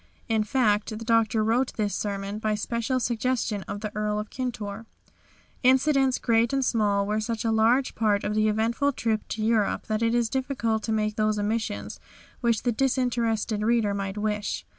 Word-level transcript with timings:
In 0.27 0.43
fact 0.43 0.89
the 0.89 1.05
Doctor 1.05 1.43
wrote 1.43 1.73
this 1.75 1.93
sermon 1.93 2.39
by 2.39 2.55
special 2.55 2.99
suggestion 2.99 3.61
of 3.67 3.81
the 3.81 3.95
Earl 3.95 4.17
of 4.17 4.31
Kintore. 4.31 4.87
Incidents 5.61 6.17
great 6.17 6.51
and 6.51 6.65
small 6.65 7.05
were 7.05 7.19
such 7.21 7.45
a 7.45 7.51
large 7.51 7.93
part 7.93 8.23
of 8.23 8.33
the 8.33 8.47
eventful 8.47 8.93
trip 8.93 9.21
to 9.27 9.45
Europe 9.45 9.85
that 9.85 10.01
it 10.01 10.15
is 10.15 10.27
difficult 10.27 10.81
to 10.85 10.91
make 10.91 11.17
those 11.17 11.37
omissions 11.37 11.99
which 12.39 12.63
the 12.63 12.71
disinterested 12.71 13.61
reader 13.61 13.93
might 13.93 14.17
wish. 14.17 14.65